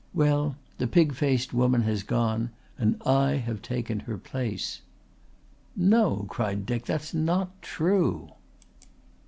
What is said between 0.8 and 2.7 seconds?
pig faced woman has gone